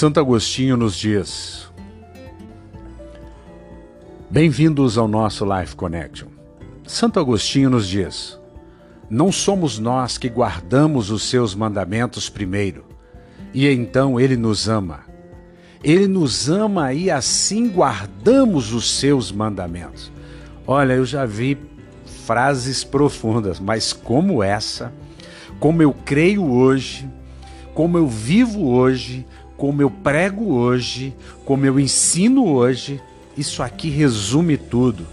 [0.00, 1.68] Santo Agostinho nos diz:
[4.30, 6.28] Bem-vindos ao nosso Life Connection.
[6.86, 8.40] Santo Agostinho nos diz:
[9.10, 12.86] Não somos nós que guardamos os seus mandamentos primeiro,
[13.52, 15.00] e então ele nos ama.
[15.84, 20.10] Ele nos ama e assim guardamos os seus mandamentos.
[20.66, 21.58] Olha, eu já vi
[22.24, 24.94] frases profundas, mas como essa,
[25.58, 27.06] como eu creio hoje,
[27.74, 29.26] como eu vivo hoje,
[29.60, 31.14] como eu prego hoje,
[31.44, 32.98] como eu ensino hoje,
[33.36, 35.06] isso aqui resume tudo.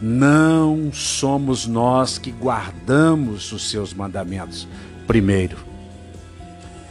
[0.00, 4.68] Não somos nós que guardamos os seus mandamentos
[5.04, 5.56] primeiro.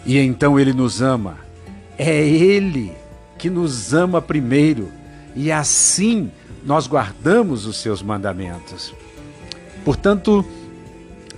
[0.05, 1.37] E então ele nos ama.
[1.97, 2.91] É ele
[3.37, 4.89] que nos ama primeiro.
[5.33, 6.29] E assim
[6.65, 8.93] nós guardamos os seus mandamentos.
[9.85, 10.45] Portanto,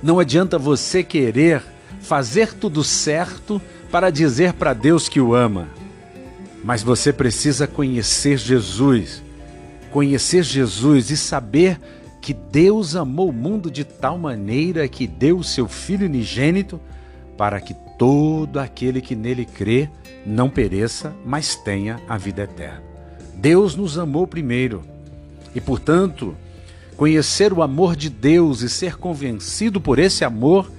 [0.02, 1.62] não adianta você querer
[2.04, 5.68] fazer tudo certo para dizer para Deus que o ama.
[6.64, 9.24] Mas você precisa conhecer Jesus,
[9.90, 11.80] conhecer Jesus e saber
[12.22, 16.80] que Deus amou o mundo de tal maneira que deu o seu Filho unigênito
[17.38, 19.90] para que todo aquele que nele crê
[20.26, 22.82] não pereça, mas tenha a vida eterna.
[23.36, 24.84] Deus nos amou primeiro
[25.54, 26.36] e, portanto,
[26.96, 30.72] conhecer o amor de Deus e ser convencido por esse amor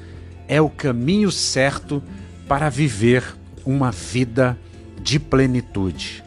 [0.49, 2.03] é o caminho certo
[2.49, 3.25] para viver
[3.65, 4.59] uma vida
[5.01, 6.23] de plenitude.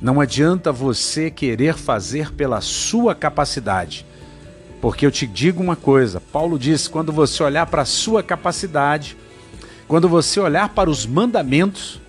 [0.00, 4.06] Não adianta você querer fazer pela sua capacidade.
[4.80, 9.16] Porque eu te digo uma coisa, Paulo diz: quando você olhar para a sua capacidade,
[9.88, 12.00] quando você olhar para os mandamentos,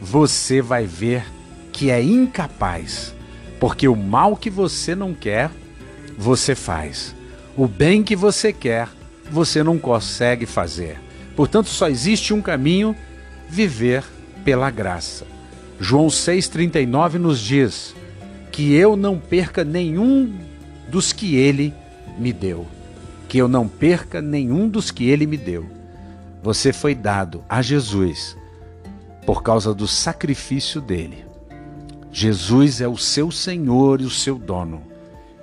[0.00, 1.26] você vai ver
[1.72, 3.14] que é incapaz,
[3.60, 5.50] porque o mal que você não quer,
[6.16, 7.14] você faz.
[7.54, 8.88] O bem que você quer,
[9.30, 11.00] você não consegue fazer.
[11.34, 12.96] Portanto, só existe um caminho:
[13.48, 14.04] viver
[14.44, 15.26] pela graça.
[15.78, 17.94] João 6,39 nos diz
[18.50, 20.32] que eu não perca nenhum
[20.88, 21.74] dos que ele
[22.18, 22.66] me deu.
[23.28, 25.66] Que eu não perca nenhum dos que ele me deu.
[26.42, 28.36] Você foi dado a Jesus
[29.26, 31.26] por causa do sacrifício dele.
[32.12, 34.82] Jesus é o seu Senhor e o seu dono,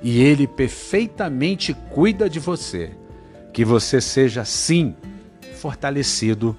[0.02, 2.92] e ele perfeitamente cuida de você.
[3.54, 4.96] Que você seja, sim,
[5.56, 6.56] fortalecido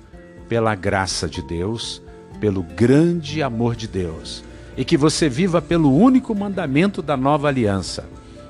[0.48, 2.00] pela graça de Deus,
[2.40, 4.44] pelo grande amor de Deus,
[4.76, 8.08] e que você viva pelo único mandamento da nova aliança: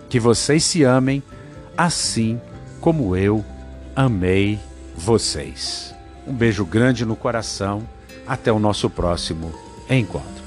[0.08, 1.22] que vocês se amem
[1.76, 2.40] assim
[2.80, 3.44] como eu
[3.96, 4.58] amei
[4.96, 5.94] vocês.
[6.26, 7.82] Um beijo grande no coração.
[8.26, 9.52] Até o nosso próximo
[9.90, 10.43] encontro.